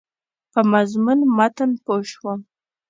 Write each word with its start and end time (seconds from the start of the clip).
په 0.51 0.61
مضمون 0.71 1.19
متن 1.37 1.71
پوه 1.83 2.01
شوم. 2.11 2.39